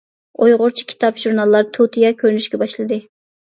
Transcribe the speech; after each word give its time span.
ئۇيغۇرچە 0.45 0.87
كىتاب، 0.93 1.21
ژۇرناللار 1.25 1.69
تۇتىيا 1.77 2.13
كۆرۈنۈشكە 2.25 2.65
باشلىدى. 2.67 3.03